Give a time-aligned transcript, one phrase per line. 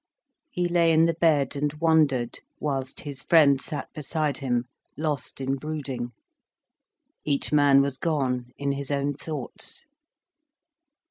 [0.49, 4.65] He lay in the bed and wondered, whilst his friend sat beside him,
[4.97, 6.11] lost in brooding.
[7.23, 9.85] Each man was gone in his own thoughts.